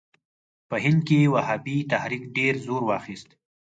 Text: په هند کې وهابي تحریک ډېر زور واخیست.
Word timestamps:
په 0.69 0.75
هند 0.83 0.99
کې 1.07 1.31
وهابي 1.33 1.77
تحریک 1.91 2.23
ډېر 2.37 2.53
زور 2.65 2.81
واخیست. 2.85 3.29